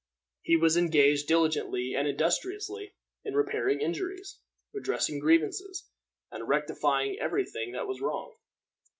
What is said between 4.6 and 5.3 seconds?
redressing